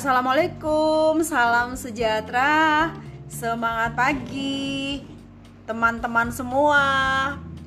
Assalamualaikum, 0.00 1.20
salam 1.20 1.76
sejahtera, 1.76 2.88
semangat 3.28 3.92
pagi, 3.92 5.04
teman-teman 5.68 6.32
semua. 6.32 6.80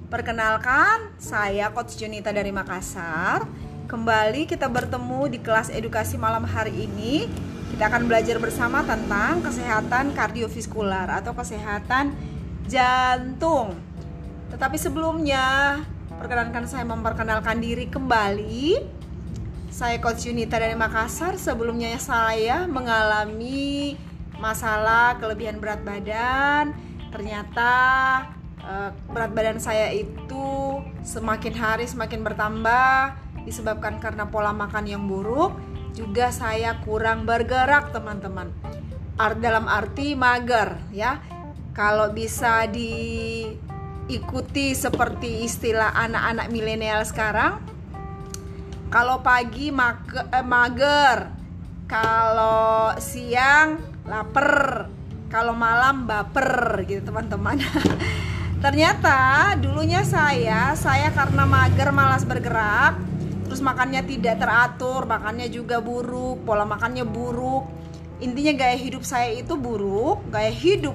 Perkenalkan, 0.09 1.13
saya 1.21 1.69
Coach 1.69 1.93
Junita 1.93 2.33
dari 2.33 2.49
Makassar. 2.49 3.45
Kembali 3.85 4.49
kita 4.49 4.65
bertemu 4.65 5.29
di 5.29 5.45
kelas 5.45 5.69
edukasi 5.69 6.17
malam 6.17 6.41
hari 6.41 6.89
ini. 6.89 7.29
Kita 7.69 7.93
akan 7.93 8.09
belajar 8.09 8.41
bersama 8.41 8.81
tentang 8.81 9.45
kesehatan 9.45 10.17
kardiovaskular 10.17 11.13
atau 11.13 11.37
kesehatan 11.37 12.17
jantung. 12.65 13.77
Tetapi 14.49 14.81
sebelumnya, 14.81 15.77
perkenalkan 16.17 16.65
saya 16.65 16.81
memperkenalkan 16.81 17.61
diri 17.61 17.85
kembali. 17.93 19.03
Saya 19.73 19.97
Coach 19.97 20.29
Yunita 20.29 20.61
dari 20.61 20.77
Makassar. 20.77 21.33
Sebelumnya 21.41 21.97
saya 21.97 22.69
mengalami 22.69 23.97
masalah 24.37 25.17
kelebihan 25.17 25.57
berat 25.57 25.81
badan. 25.81 26.77
Ternyata 27.09 27.73
eh, 28.61 28.93
berat 29.09 29.33
badan 29.33 29.57
saya 29.57 29.89
itu 29.89 30.77
semakin 31.01 31.57
hari 31.57 31.89
semakin 31.89 32.21
bertambah 32.21 33.17
disebabkan 33.49 33.97
karena 33.97 34.29
pola 34.29 34.53
makan 34.53 34.85
yang 34.85 35.09
buruk. 35.09 35.57
Juga 35.97 36.29
saya 36.29 36.77
kurang 36.85 37.25
bergerak, 37.25 37.89
teman-teman. 37.89 38.53
Dalam 39.17 39.65
arti 39.65 40.13
mager, 40.13 40.77
ya. 40.93 41.17
Kalau 41.73 42.13
bisa 42.13 42.69
diikuti 42.69 43.17
seperti 44.77 45.49
istilah 45.49 45.97
anak-anak 45.97 46.49
milenial 46.53 47.01
sekarang, 47.05 47.72
kalau 48.93 49.25
pagi 49.25 49.73
mager, 49.73 50.29
eh, 50.29 50.45
mager. 50.45 51.17
Kalau 51.89 52.93
siang 53.01 53.81
lapar. 54.05 54.85
Kalau 55.33 55.57
malam 55.57 56.05
baper 56.05 56.85
gitu 56.85 57.09
teman-teman. 57.09 57.57
Ternyata 58.63 59.49
dulunya 59.57 60.05
saya, 60.05 60.77
saya 60.77 61.09
karena 61.09 61.41
mager 61.41 61.89
malas 61.89 62.21
bergerak, 62.21 63.01
terus 63.49 63.65
makannya 63.65 64.05
tidak 64.05 64.37
teratur, 64.37 65.09
makannya 65.09 65.49
juga 65.49 65.81
buruk, 65.81 66.45
pola 66.45 66.61
makannya 66.61 67.01
buruk. 67.01 67.65
Intinya 68.21 68.53
gaya 68.53 68.77
hidup 68.77 69.01
saya 69.01 69.33
itu 69.33 69.57
buruk, 69.57 70.21
gaya 70.29 70.53
hidup 70.53 70.93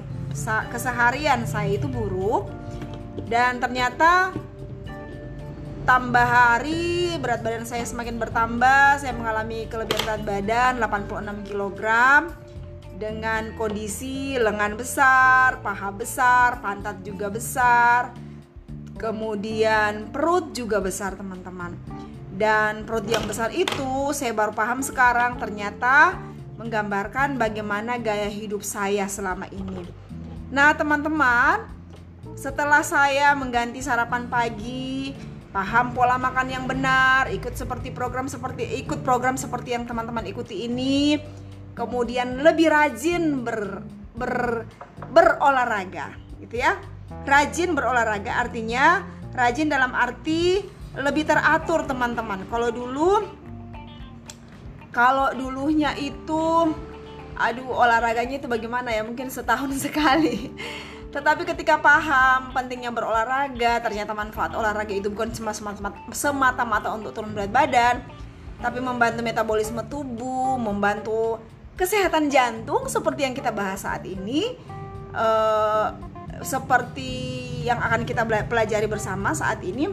keseharian 0.71 1.43
saya 1.43 1.75
itu 1.75 1.91
buruk. 1.91 2.47
Dan 3.27 3.59
ternyata 3.59 4.31
tambah 5.89 6.21
hari 6.21 7.17
berat 7.17 7.41
badan 7.41 7.65
saya 7.65 7.81
semakin 7.81 8.21
bertambah 8.21 9.01
saya 9.01 9.09
mengalami 9.09 9.65
kelebihan 9.65 10.05
berat 10.05 10.21
badan 10.21 10.73
86 10.77 11.49
kg 11.49 11.81
dengan 13.01 13.57
kondisi 13.57 14.37
lengan 14.37 14.77
besar, 14.77 15.57
paha 15.65 15.89
besar, 15.89 16.61
pantat 16.61 17.01
juga 17.01 17.33
besar 17.33 18.13
kemudian 19.01 20.13
perut 20.13 20.53
juga 20.53 20.77
besar 20.77 21.17
teman-teman. 21.17 21.73
Dan 22.37 22.85
perut 22.85 23.09
yang 23.09 23.25
besar 23.25 23.49
itu 23.49 24.13
saya 24.13 24.29
baru 24.29 24.53
paham 24.53 24.85
sekarang 24.85 25.41
ternyata 25.41 26.21
menggambarkan 26.61 27.41
bagaimana 27.41 27.97
gaya 27.97 28.29
hidup 28.29 28.61
saya 28.61 29.09
selama 29.09 29.49
ini. 29.49 29.89
Nah 30.53 30.69
teman-teman 30.77 31.65
setelah 32.37 32.85
saya 32.85 33.33
mengganti 33.33 33.81
sarapan 33.81 34.29
pagi 34.29 35.17
paham 35.49 35.97
pola 35.97 36.21
makan 36.21 36.47
yang 36.49 36.65
benar, 36.69 37.29
ikut 37.33 37.57
seperti 37.57 37.89
program 37.89 38.29
seperti 38.29 38.69
ikut 38.85 39.01
program 39.01 39.33
seperti 39.33 39.73
yang 39.73 39.89
teman-teman 39.89 40.25
ikuti 40.29 40.69
ini, 40.69 41.17
kemudian 41.73 42.45
lebih 42.45 42.69
rajin 42.69 43.41
ber, 43.41 43.81
ber 44.13 44.65
berolahraga, 45.09 46.13
gitu 46.37 46.61
ya. 46.61 46.77
Rajin 47.25 47.73
berolahraga 47.73 48.37
artinya 48.37 49.01
rajin 49.33 49.69
dalam 49.69 49.97
arti 49.97 50.61
lebih 50.93 51.25
teratur 51.25 51.85
teman-teman. 51.89 52.45
Kalau 52.49 52.69
dulu 52.69 53.25
kalau 54.89 55.29
dulunya 55.33 55.93
itu 55.97 56.73
aduh 57.39 57.71
olahraganya 57.71 58.41
itu 58.41 58.51
bagaimana 58.51 58.91
ya 58.91 59.05
mungkin 59.05 59.31
setahun 59.31 59.71
sekali 59.85 60.51
tetapi 61.09 61.41
ketika 61.41 61.81
paham 61.81 62.53
pentingnya 62.53 62.93
berolahraga, 62.93 63.81
ternyata 63.81 64.13
manfaat 64.13 64.53
olahraga 64.53 64.93
itu 64.93 65.09
bukan 65.09 65.33
semata-mata 66.13 66.93
untuk 66.93 67.17
turun 67.17 67.33
berat 67.33 67.49
badan, 67.49 68.05
tapi 68.61 68.77
membantu 68.77 69.25
metabolisme 69.25 69.81
tubuh, 69.89 70.61
membantu 70.61 71.41
kesehatan 71.73 72.29
jantung 72.29 72.85
seperti 72.85 73.25
yang 73.25 73.33
kita 73.33 73.49
bahas 73.49 73.81
saat 73.89 74.05
ini, 74.05 74.53
uh, 75.17 75.97
seperti 76.45 77.09
yang 77.65 77.81
akan 77.81 78.05
kita 78.05 78.29
pelajari 78.45 78.85
bersama 78.85 79.33
saat 79.33 79.65
ini. 79.65 79.89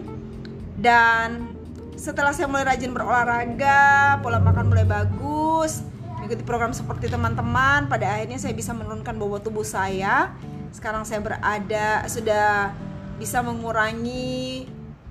Dan 0.76 1.48
setelah 1.96 2.36
saya 2.36 2.44
mulai 2.44 2.76
rajin 2.76 2.92
berolahraga, 2.92 4.20
pola 4.20 4.36
makan 4.36 4.68
mulai 4.68 4.84
bagus, 4.84 5.80
mengikuti 6.20 6.44
program 6.44 6.76
seperti 6.76 7.08
teman-teman, 7.08 7.88
pada 7.88 8.20
akhirnya 8.20 8.36
saya 8.36 8.52
bisa 8.52 8.76
menurunkan 8.76 9.16
bobot 9.16 9.40
tubuh 9.40 9.64
saya 9.64 10.36
sekarang 10.74 11.06
saya 11.06 11.20
berada 11.22 12.06
sudah 12.06 12.72
bisa 13.16 13.40
mengurangi 13.40 14.66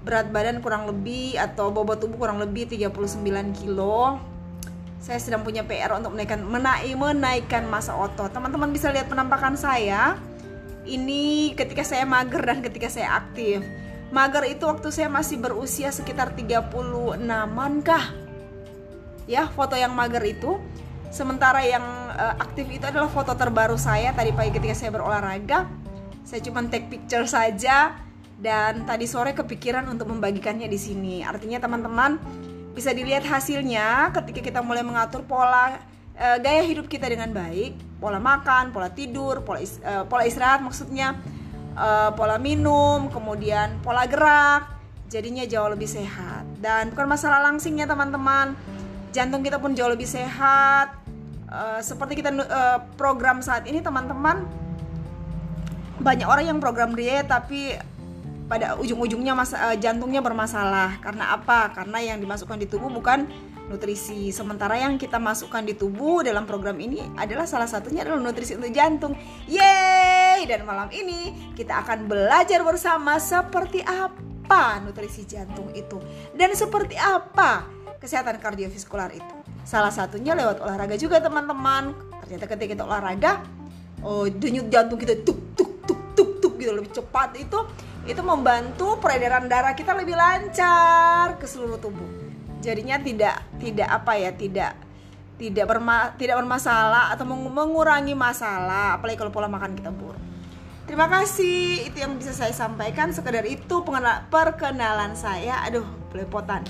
berat 0.06 0.30
badan 0.30 0.62
kurang 0.62 0.86
lebih 0.86 1.34
atau 1.42 1.74
bobot 1.74 1.98
tubuh 1.98 2.22
kurang 2.22 2.38
lebih 2.38 2.70
39 2.70 3.58
kilo. 3.58 4.22
Saya 5.02 5.22
sedang 5.22 5.42
punya 5.42 5.66
PR 5.66 5.98
untuk 5.98 6.14
menaikkan 6.14 6.42
menaik, 6.46 6.94
menaikkan 6.98 7.66
masa 7.66 7.94
otot. 7.98 8.30
Teman-teman 8.30 8.74
bisa 8.74 8.90
lihat 8.94 9.10
penampakan 9.10 9.58
saya. 9.58 10.18
Ini 10.86 11.54
ketika 11.58 11.82
saya 11.82 12.06
mager 12.06 12.42
dan 12.46 12.62
ketika 12.62 12.90
saya 12.90 13.18
aktif. 13.18 13.66
Mager 14.14 14.46
itu 14.46 14.70
waktu 14.70 14.94
saya 14.94 15.10
masih 15.10 15.42
berusia 15.42 15.90
sekitar 15.90 16.38
36an 16.38 17.82
kah? 17.82 18.14
Ya 19.26 19.50
foto 19.50 19.74
yang 19.74 19.98
mager 19.98 20.22
itu 20.22 20.62
Sementara 21.14 21.64
yang 21.64 21.84
uh, 22.14 22.36
aktif 22.40 22.68
itu 22.70 22.84
adalah 22.86 23.08
foto 23.08 23.34
terbaru 23.36 23.76
saya 23.80 24.12
tadi 24.12 24.32
pagi 24.36 24.52
ketika 24.54 24.76
saya 24.76 24.92
berolahraga. 24.92 25.68
Saya 26.26 26.42
cuma 26.42 26.66
take 26.66 26.90
picture 26.90 27.30
saja 27.30 27.96
dan 28.36 28.84
tadi 28.84 29.08
sore 29.08 29.32
kepikiran 29.32 29.86
untuk 29.88 30.12
membagikannya 30.12 30.68
di 30.68 30.80
sini. 30.80 31.16
Artinya 31.22 31.62
teman-teman 31.62 32.18
bisa 32.76 32.92
dilihat 32.92 33.24
hasilnya 33.24 34.12
ketika 34.12 34.44
kita 34.44 34.60
mulai 34.60 34.84
mengatur 34.84 35.24
pola 35.24 35.80
uh, 36.20 36.38
gaya 36.40 36.64
hidup 36.68 36.92
kita 36.92 37.08
dengan 37.08 37.32
baik, 37.32 38.00
pola 38.00 38.20
makan, 38.20 38.76
pola 38.76 38.92
tidur, 38.92 39.44
pola 39.44 39.64
is, 39.64 39.80
uh, 39.84 40.04
pola 40.08 40.28
istirahat 40.28 40.60
maksudnya, 40.60 41.16
uh, 41.80 42.12
pola 42.12 42.36
minum, 42.36 43.08
kemudian 43.08 43.80
pola 43.80 44.04
gerak, 44.04 44.68
jadinya 45.08 45.48
jauh 45.48 45.72
lebih 45.72 45.88
sehat. 45.88 46.44
Dan 46.60 46.92
bukan 46.92 47.08
masalah 47.08 47.40
langsingnya 47.40 47.88
teman-teman, 47.88 48.58
jantung 49.16 49.40
kita 49.40 49.64
pun 49.64 49.72
jauh 49.72 49.88
lebih 49.88 50.06
sehat, 50.06 51.06
Eh, 51.56 51.82
seperti 51.86 52.20
kita 52.20 52.36
uh, 52.36 52.84
program 53.00 53.40
saat 53.40 53.64
ini 53.64 53.80
teman-teman 53.80 54.44
banyak 56.04 56.28
orang 56.28 56.46
yang 56.52 56.60
program 56.60 56.92
diet 56.92 57.32
tapi 57.32 57.80
pada 58.52 58.76
ujung-ujungnya 58.76 59.32
uh, 59.32 59.78
jantungnya 59.80 60.20
bermasalah 60.20 61.00
karena 61.00 61.32
apa? 61.32 61.72
Karena 61.72 62.04
yang 62.04 62.20
dimasukkan 62.20 62.60
di 62.60 62.68
tubuh 62.68 62.92
bukan 62.92 63.24
nutrisi. 63.72 64.36
Sementara 64.36 64.76
yang 64.76 65.00
kita 65.00 65.16
masukkan 65.16 65.64
di 65.64 65.78
tubuh 65.80 66.28
dalam 66.28 66.44
program 66.44 66.76
ini 66.76 67.00
adalah 67.16 67.48
salah 67.48 67.72
satunya 67.72 68.04
adalah 68.04 68.20
nutrisi 68.20 68.60
untuk 68.60 68.76
jantung. 68.76 69.16
Yeay! 69.48 70.44
Dan 70.50 70.68
malam 70.68 70.92
ini 70.92 71.54
kita 71.56 71.88
akan 71.88 72.10
belajar 72.10 72.60
bersama 72.68 73.16
seperti 73.16 73.80
apa 73.86 74.84
nutrisi 74.84 75.24
jantung 75.24 75.72
itu 75.72 75.98
dan 76.36 76.52
seperti 76.54 77.00
apa 77.00 77.75
kesehatan 78.00 78.38
kardiovaskular 78.40 79.12
itu. 79.16 79.36
Salah 79.66 79.90
satunya 79.90 80.38
lewat 80.38 80.62
olahraga 80.62 80.96
juga 80.96 81.18
teman-teman. 81.22 81.96
Ternyata 82.26 82.46
ketika 82.50 82.70
kita 82.78 82.84
olahraga, 82.86 83.42
oh 84.06 84.30
denyut 84.30 84.70
jantung 84.70 85.02
kita 85.02 85.18
tuk 85.26 85.58
tuk 85.58 85.82
tuk 85.86 86.02
tuk 86.14 86.32
tuk 86.42 86.54
gitu 86.62 86.72
lebih 86.74 86.92
cepat 86.94 87.34
itu 87.38 87.60
itu 88.06 88.22
membantu 88.22 89.02
peredaran 89.02 89.50
darah 89.50 89.74
kita 89.74 89.98
lebih 89.98 90.14
lancar 90.14 91.42
ke 91.42 91.46
seluruh 91.50 91.82
tubuh. 91.82 92.06
Jadinya 92.62 93.02
tidak 93.02 93.42
tidak 93.58 93.90
apa 93.90 94.14
ya 94.18 94.32
tidak 94.34 94.72
tidak 95.36 95.66
berma, 95.68 96.16
tidak 96.16 96.40
bermasalah 96.40 97.12
atau 97.12 97.28
mengurangi 97.28 98.16
masalah 98.16 98.96
apalagi 98.96 99.20
kalau 99.20 99.34
pola 99.34 99.52
makan 99.52 99.76
kita 99.76 99.92
buruk. 99.92 100.22
Terima 100.86 101.10
kasih 101.10 101.90
itu 101.90 101.98
yang 101.98 102.14
bisa 102.14 102.30
saya 102.30 102.54
sampaikan 102.54 103.10
sekedar 103.10 103.42
itu 103.50 103.82
perkenalan 104.30 105.18
saya. 105.18 105.66
Aduh, 105.66 105.86
belepotan. 106.14 106.62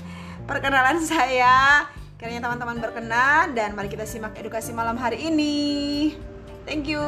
Perkenalan 0.46 1.02
saya 1.10 1.90
Kiranya 2.16 2.48
teman-teman 2.48 2.80
berkenan 2.80 3.52
dan 3.52 3.76
mari 3.76 3.92
kita 3.92 4.08
simak 4.08 4.32
edukasi 4.40 4.72
malam 4.72 4.96
hari 4.96 5.28
ini. 5.28 6.16
Thank 6.64 6.88
you. 6.88 7.04